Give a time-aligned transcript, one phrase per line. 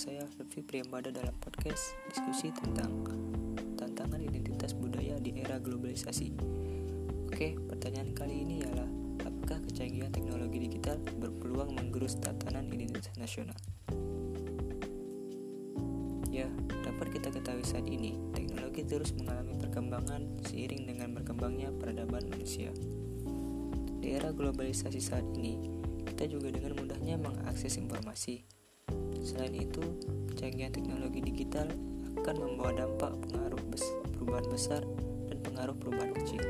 [0.00, 3.04] saya Lutfi Priyambada dalam podcast diskusi tentang
[3.76, 6.32] tantangan identitas budaya di era globalisasi.
[7.28, 8.88] Oke, pertanyaan kali ini ialah
[9.20, 13.52] apakah kecanggihan teknologi digital berpeluang menggerus tatanan identitas nasional?
[16.32, 16.48] Ya,
[16.80, 22.72] dapat kita ketahui saat ini, teknologi terus mengalami perkembangan seiring dengan berkembangnya peradaban manusia.
[24.00, 25.60] Di era globalisasi saat ini,
[26.08, 28.59] kita juga dengan mudahnya mengakses informasi,
[29.20, 29.84] Selain itu,
[30.32, 31.68] kecanggihan teknologi digital
[32.20, 33.84] akan membawa dampak pengaruh bes
[34.16, 34.82] perubahan besar
[35.28, 36.42] dan pengaruh perubahan kecil.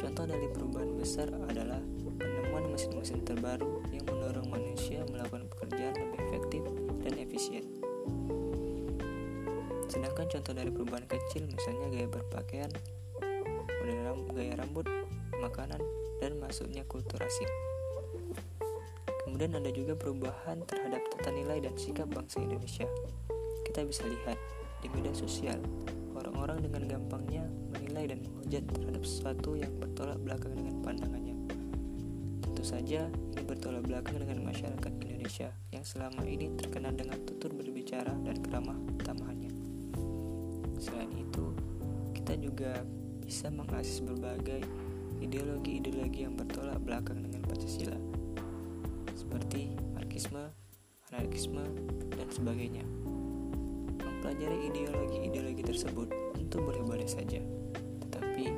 [0.00, 1.82] Contoh dari perubahan besar adalah
[2.18, 6.62] penemuan mesin-mesin terbaru yang mendorong manusia melakukan pekerjaan lebih efektif
[7.04, 7.64] dan efisien.
[9.90, 12.70] Sedangkan contoh dari perubahan kecil misalnya gaya berpakaian,
[14.30, 14.86] gaya rambut,
[15.42, 15.82] makanan,
[16.22, 17.50] dan masuknya kultur asing.
[19.30, 22.82] Kemudian ada juga perubahan terhadap tata nilai dan sikap bangsa Indonesia.
[23.62, 24.34] Kita bisa lihat
[24.82, 25.62] di media sosial,
[26.18, 31.38] orang-orang dengan gampangnya menilai dan menghujat terhadap sesuatu yang bertolak belakang dengan pandangannya.
[32.42, 38.10] Tentu saja ini bertolak belakang dengan masyarakat Indonesia yang selama ini terkenal dengan tutur berbicara
[38.26, 39.54] dan keramah tamahannya.
[40.82, 41.54] Selain itu,
[42.18, 42.82] kita juga
[43.22, 44.66] bisa mengakses berbagai
[45.22, 48.09] ideologi-ideologi yang bertolak belakang dengan Pancasila
[49.30, 50.42] seperti marxisme,
[51.14, 51.62] anarkisme,
[52.18, 52.82] dan sebagainya.
[54.02, 57.38] Mempelajari ideologi-ideologi tersebut tentu boleh-boleh saja,
[58.02, 58.50] tetapi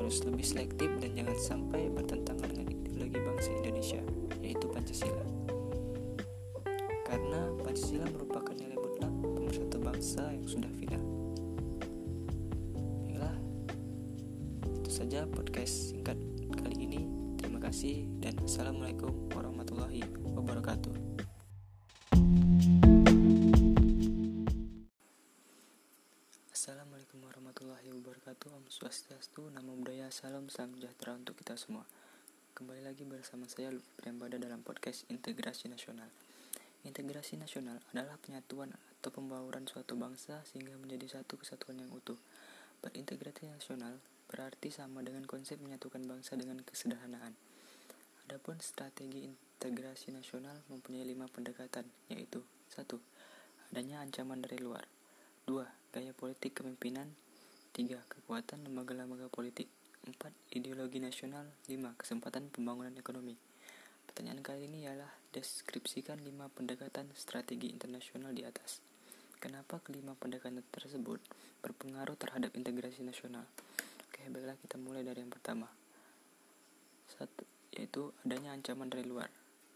[0.00, 4.00] harus lebih selektif dan jangan sampai bertentangan dengan ideologi bangsa Indonesia,
[4.40, 5.24] yaitu Pancasila.
[7.04, 11.04] Karena Pancasila merupakan nilai mutlak pemersatu bangsa yang sudah final.
[13.04, 13.36] Inilah
[14.72, 16.16] itu saja podcast singkat
[17.64, 20.92] kasih dan Assalamualaikum warahmatullahi wabarakatuh.
[26.52, 28.52] Assalamualaikum warahmatullahi wabarakatuh.
[28.52, 31.88] Om Swastiastu, Namo Buddhaya, Salam, Salam Sejahtera untuk kita semua.
[32.52, 36.12] Kembali lagi bersama saya Lutfi Priyambada dalam podcast Integrasi Nasional.
[36.84, 42.20] Integrasi nasional adalah penyatuan atau pembauran suatu bangsa sehingga menjadi satu kesatuan yang utuh.
[42.84, 47.32] Berintegrasi nasional berarti sama dengan konsep menyatukan bangsa dengan kesederhanaan
[48.24, 52.40] Adapun strategi integrasi nasional mempunyai lima pendekatan, yaitu
[52.72, 53.00] satu,
[53.74, 54.86] Adanya ancaman dari luar
[55.50, 55.66] 2.
[55.90, 57.10] Gaya politik kepemimpinan
[57.74, 58.06] 3.
[58.06, 59.66] Kekuatan lembaga-lembaga politik
[60.06, 60.14] 4.
[60.54, 61.74] Ideologi nasional 5.
[61.98, 63.34] Kesempatan pembangunan ekonomi
[64.06, 68.78] Pertanyaan kali ini ialah deskripsikan 5 pendekatan strategi internasional di atas.
[69.42, 71.18] Kenapa kelima pendekatan tersebut
[71.66, 73.42] berpengaruh terhadap integrasi nasional?
[74.06, 75.66] Oke, baiklah kita mulai dari yang pertama.
[77.10, 77.42] Satu,
[77.74, 79.28] yaitu adanya ancaman dari luar.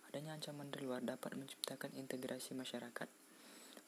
[0.08, 3.10] Adanya ancaman dari luar dapat menciptakan integrasi masyarakat.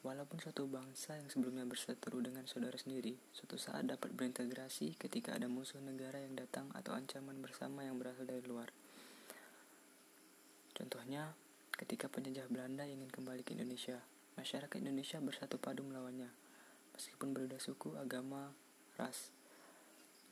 [0.00, 5.44] Walaupun suatu bangsa yang sebelumnya berseteru dengan saudara sendiri, suatu saat dapat berintegrasi ketika ada
[5.44, 8.72] musuh negara yang datang atau ancaman bersama yang berasal dari luar.
[10.72, 11.36] Contohnya,
[11.76, 14.00] ketika penjajah Belanda ingin kembali ke Indonesia,
[14.40, 16.32] masyarakat Indonesia bersatu padu melawannya.
[16.96, 18.56] Meskipun berbeda suku, agama,
[18.96, 19.28] ras,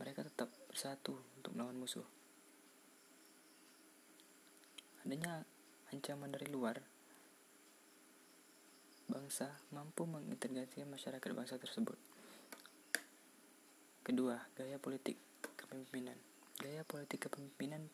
[0.01, 2.18] mereka tetap bersatu untuk melawan musuh
[5.09, 5.41] adanya
[5.89, 6.77] ancaman dari luar,
[9.09, 11.97] bangsa mampu mengintegrasi masyarakat bangsa tersebut.
[14.05, 16.13] Kedua, gaya politik kepemimpinan.
[16.61, 17.89] Gaya politik kepemimpinan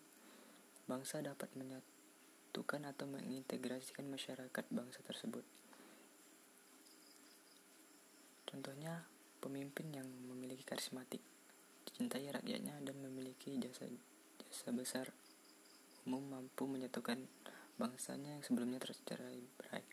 [0.90, 5.46] bangsa dapat menyatukan atau mengintegrasikan masyarakat bangsa tersebut.
[8.42, 9.06] Contohnya,
[9.38, 11.22] pemimpin yang memiliki karismatik,
[11.86, 13.86] dicintai rakyatnya dan memiliki jasa
[14.50, 15.14] jasa besar
[16.04, 17.24] mampu menyatukan
[17.80, 19.84] bangsanya yang sebelumnya tercerai berai.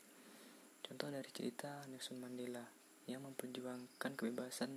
[0.84, 2.62] Contoh dari cerita Nelson Mandela
[3.08, 4.70] yang memperjuangkan kebebasan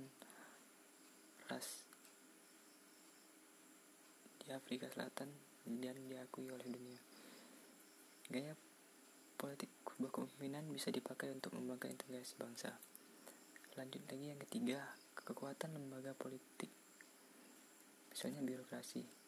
[1.46, 1.86] ras
[4.42, 5.30] di Afrika Selatan
[5.66, 6.98] dan diakui oleh dunia.
[8.26, 8.54] Gaya
[9.38, 12.74] politik sebuah kepemimpinan bisa dipakai untuk membangun integrasi bangsa.
[13.76, 14.80] Lanjut lagi yang ketiga,
[15.14, 16.72] kekuatan lembaga politik.
[18.12, 19.25] Misalnya birokrasi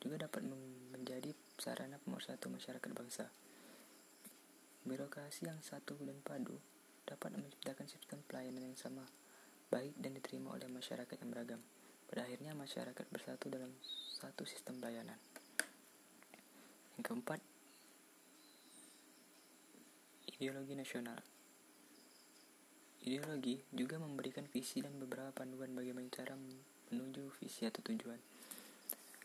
[0.00, 0.44] juga dapat
[0.92, 3.26] menjadi sarana pemersatu masyarakat bangsa.
[4.86, 6.54] Birokrasi yang satu dan padu
[7.06, 9.06] dapat menciptakan sistem pelayanan yang sama,
[9.70, 11.62] baik dan diterima oleh masyarakat yang beragam.
[12.06, 13.74] Pada akhirnya masyarakat bersatu dalam
[14.14, 15.18] satu sistem pelayanan.
[16.98, 17.40] Yang keempat,
[20.38, 21.18] ideologi nasional.
[23.06, 26.34] Ideologi juga memberikan visi dan beberapa panduan bagaimana cara
[26.90, 28.18] menuju visi atau tujuan.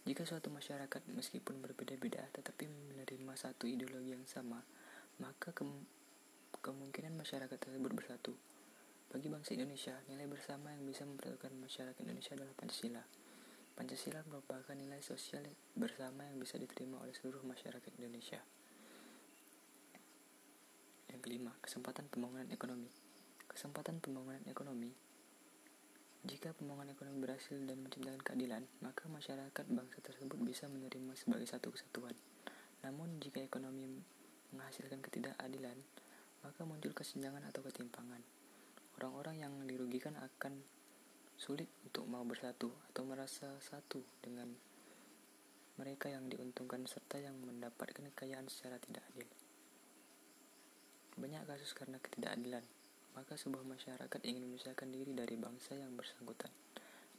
[0.02, 4.58] Jika suatu masyarakat meskipun berbeda-beda tetapi menerima satu ideologi yang sama,
[5.22, 5.62] maka ke
[6.62, 8.34] kemungkinan masyarakat tersebut bersatu.
[9.14, 13.04] Bagi bangsa Indonesia, nilai bersama yang bisa mempersatukan masyarakat Indonesia adalah Pancasila.
[13.78, 15.46] Pancasila merupakan nilai sosial
[15.78, 18.42] bersama yang bisa diterima oleh seluruh masyarakat Indonesia.
[21.14, 22.90] Yang kelima, kesempatan pembangunan ekonomi.
[23.46, 25.11] Kesempatan pembangunan ekonomi
[26.22, 31.74] jika pembangunan ekonomi berhasil dan menciptakan keadilan, maka masyarakat bangsa tersebut bisa menerima sebagai satu
[31.74, 32.14] kesatuan.
[32.86, 33.90] Namun, jika ekonomi
[34.54, 35.78] menghasilkan ketidakadilan,
[36.46, 38.22] maka muncul kesenjangan atau ketimpangan.
[39.02, 40.62] Orang-orang yang dirugikan akan
[41.42, 44.54] sulit untuk mau bersatu atau merasa satu dengan
[45.82, 49.26] mereka yang diuntungkan serta yang mendapatkan kekayaan secara tidak adil.
[51.18, 52.62] Banyak kasus karena ketidakadilan,
[53.14, 56.52] maka sebuah masyarakat ingin memisahkan diri dari bangsa yang bersangkutan.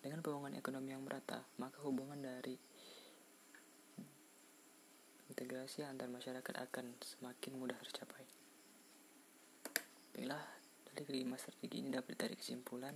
[0.03, 2.59] Dengan pembangunan ekonomi yang merata, maka hubungan dari
[5.31, 8.27] integrasi antar masyarakat akan semakin mudah tercapai.
[10.13, 10.45] Baiklah,
[10.93, 12.93] dari kelima strategi ini dapat ditarik kesimpulan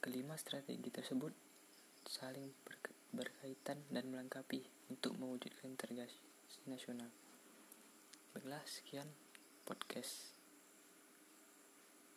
[0.00, 1.30] kelima strategi tersebut
[2.08, 2.50] saling
[3.12, 6.18] berkaitan dan melengkapi untuk mewujudkan integrasi
[6.66, 7.12] nasional.
[8.32, 9.06] Baiklah, sekian
[9.70, 10.34] podcast.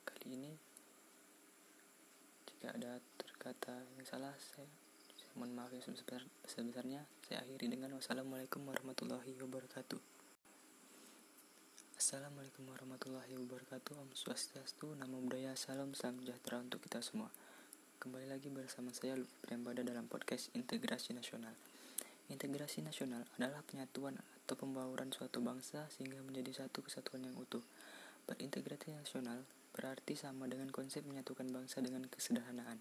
[0.01, 0.57] Kali ini
[2.49, 4.65] jika ada terkata yang salah saya,
[5.13, 7.05] saya mohon maaf yang sebesar, sebesarnya.
[7.21, 10.01] Saya akhiri dengan wassalamualaikum warahmatullahi wabarakatuh.
[11.93, 14.01] Assalamualaikum warahmatullahi wabarakatuh.
[14.01, 17.29] Om Swastiastu, Namo Buddhaya, Salam, Salam sejahtera untuk kita semua.
[18.01, 21.53] Kembali lagi bersama saya Lutfi Priambada dalam podcast Integrasi Nasional.
[22.33, 27.63] Integrasi nasional adalah penyatuan atau pembauran suatu bangsa sehingga menjadi satu kesatuan yang utuh.
[28.27, 32.79] Berintegrasi nasional berarti sama dengan konsep menyatukan bangsa dengan kesederhanaan.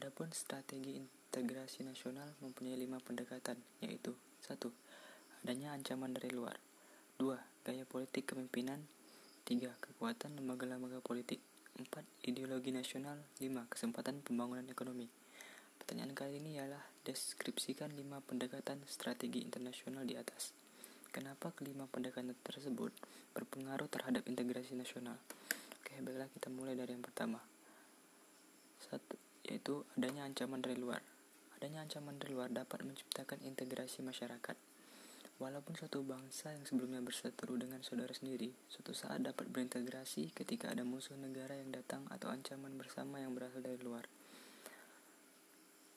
[0.00, 4.72] Adapun strategi integrasi nasional mempunyai lima pendekatan, yaitu satu,
[5.44, 6.56] Adanya ancaman dari luar.
[7.16, 8.80] dua, Gaya politik kepemimpinan.
[9.44, 11.40] tiga, Kekuatan lembaga-lembaga politik.
[11.76, 13.20] empat, Ideologi nasional.
[13.40, 15.08] lima, Kesempatan pembangunan ekonomi.
[15.80, 20.59] Pertanyaan kali ini ialah deskripsikan lima pendekatan strategi internasional di atas.
[21.10, 22.94] Kenapa kelima pendekatan tersebut
[23.34, 25.18] berpengaruh terhadap integrasi nasional?
[25.82, 27.42] Oke, baiklah kita mulai dari yang pertama.
[28.78, 31.02] Satu, yaitu adanya ancaman dari luar.
[31.58, 34.54] Adanya ancaman dari luar dapat menciptakan integrasi masyarakat.
[35.42, 40.86] Walaupun suatu bangsa yang sebelumnya berseteru dengan saudara sendiri, suatu saat dapat berintegrasi ketika ada
[40.86, 44.06] musuh negara yang datang atau ancaman bersama yang berasal dari luar.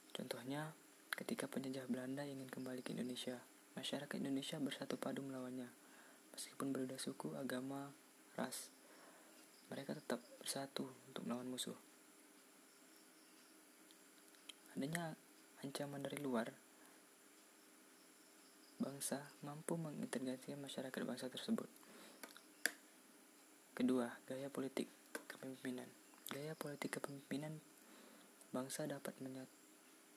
[0.10, 0.74] Contohnya,
[1.14, 3.38] ketika penjajah Belanda ingin kembali ke Indonesia,
[3.78, 5.70] masyarakat Indonesia bersatu padu melawannya.
[6.34, 7.94] Meskipun berbeda suku, agama,
[8.34, 8.74] ras,
[9.70, 11.78] mereka tetap bersatu untuk melawan musuh.
[14.74, 15.14] Adanya
[15.62, 16.50] ancaman dari luar,
[18.82, 21.70] bangsa mampu mengintegrasi masyarakat bangsa tersebut.
[23.78, 25.90] Kedua, gaya politik kepemimpinan.
[26.34, 27.62] Gaya politik kepemimpinan
[28.50, 29.64] bangsa dapat menyatu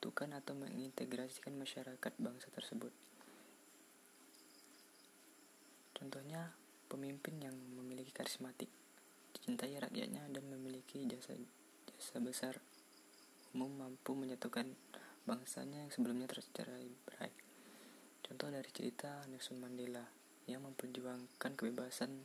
[0.06, 2.92] menyatukan atau mengintegrasikan masyarakat bangsa tersebut.
[6.06, 6.54] Contohnya,
[6.86, 8.70] pemimpin yang memiliki karismatik,
[9.34, 11.34] dicintai rakyatnya dan memiliki jasa
[11.82, 12.62] jasa besar
[13.50, 14.70] umum mampu menyatukan
[15.26, 17.34] bangsanya yang sebelumnya tercerai berai.
[18.22, 20.06] Contoh dari cerita Nelson Mandela
[20.46, 22.22] yang memperjuangkan kebebasan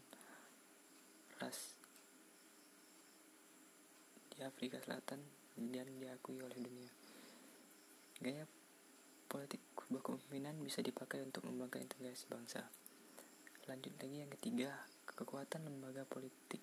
[1.41, 1.81] ras
[4.29, 5.25] di Afrika Selatan
[5.57, 6.93] dan diakui oleh dunia.
[8.21, 8.45] Gaya
[9.25, 12.69] politik kepemimpinan bisa dipakai untuk membangun integrasi bangsa.
[13.71, 14.67] Lanjut lagi yang ketiga,
[15.07, 16.59] kekuatan lembaga politik.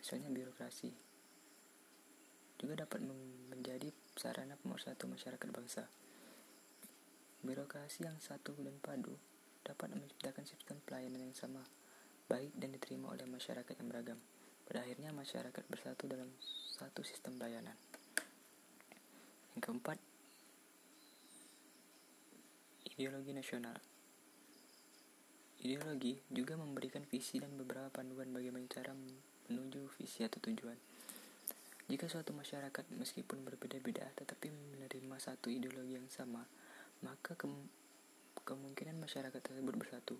[0.00, 0.88] Misalnya birokrasi.
[2.56, 3.04] Juga dapat
[3.52, 5.84] menjadi sarana pemersatu masyarakat bangsa.
[7.44, 9.12] Birokrasi yang satu dan padu
[9.60, 11.60] dapat menciptakan sistem pelayanan yang sama,
[12.32, 14.16] baik dan diterima oleh masyarakat yang beragam.
[14.64, 16.32] Pada akhirnya masyarakat bersatu dalam
[16.80, 17.76] satu sistem pelayanan.
[19.52, 20.00] Yang keempat,
[22.88, 23.97] ideologi nasional.
[25.58, 30.78] Ideologi juga memberikan visi dan beberapa panduan bagaimana cara menuju visi atau tujuan.
[31.88, 36.46] Jika suatu masyarakat meskipun berbeda-beda tetapi menerima satu ideologi yang sama,
[37.02, 37.48] maka ke
[38.46, 40.14] kemungkinan masyarakat tersebut bersatu.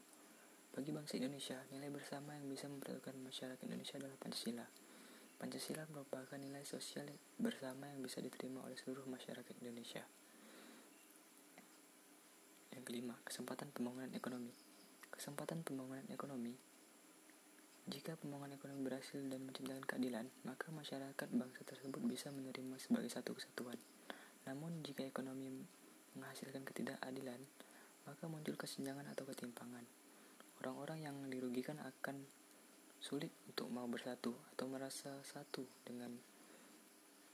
[0.75, 4.67] Bagi bangsa Indonesia, nilai bersama yang bisa mempersatukan masyarakat Indonesia adalah Pancasila.
[5.39, 7.07] Pancasila merupakan nilai sosial
[7.39, 10.03] bersama yang bisa diterima oleh seluruh masyarakat Indonesia.
[12.75, 14.68] Yang kelima, kesempatan pembangunan ekonomi.
[15.19, 16.55] Kesempatan pembangunan ekonomi
[17.89, 23.33] jika pembangunan ekonomi berhasil dan menciptakan keadilan, maka masyarakat bangsa tersebut bisa menerima sebagai satu
[23.33, 23.81] kesatuan.
[24.45, 25.49] Namun, jika ekonomi
[26.13, 27.41] menghasilkan ketidakadilan,
[28.05, 29.85] maka muncul kesenjangan atau ketimpangan.
[30.59, 32.19] orang-orang yang dirugikan akan
[32.99, 36.11] sulit untuk mau bersatu atau merasa satu dengan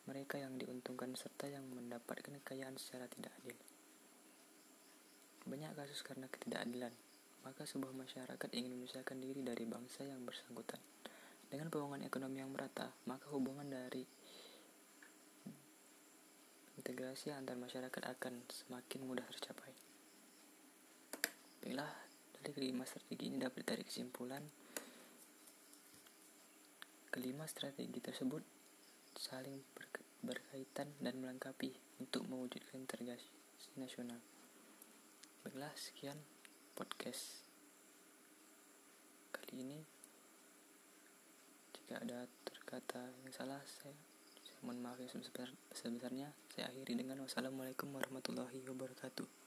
[0.05, 3.57] mereka yang diuntungkan serta yang mendapatkan kekayaan secara tidak adil.
[5.49, 6.93] Banyak kasus karena ketidakadilan,
[7.45, 10.81] maka sebuah masyarakat ingin memisahkan diri dari bangsa yang bersangkutan.
[11.47, 14.03] Dengan pembangunan ekonomi yang merata, maka hubungan dari
[16.81, 19.71] integrasi antar masyarakat akan semakin mudah tercapai.
[21.63, 21.93] Baiklah,
[22.41, 24.43] dari kelima strategi ini dapat ditarik kesimpulan
[27.15, 28.43] kelima strategi tersebut
[29.15, 29.63] saling
[30.19, 31.71] berkaitan dan melengkapi
[32.03, 33.31] untuk mewujudkan integrasi
[33.79, 34.19] nasional.
[35.47, 36.19] Baiklah, sekian
[36.75, 37.47] podcast
[39.31, 39.79] kali ini.
[41.79, 43.95] Jika ada terkata yang salah, saya,
[44.43, 46.35] saya mohon maaf sebesar, sebesarnya.
[46.51, 49.44] Saya akhiri dengan wassalamualaikum warahmatullahi wabarakatuh.